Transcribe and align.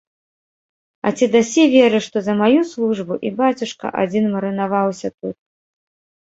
А 1.09 1.11
ці 1.19 1.25
дасі 1.35 1.65
веры, 1.75 1.99
што 2.07 2.17
за 2.29 2.33
маю 2.41 2.59
службу 2.73 3.13
і 3.29 3.35
бацюшка 3.43 3.87
адзін 4.03 4.23
марынаваўся 4.35 5.09
тут? 5.19 5.37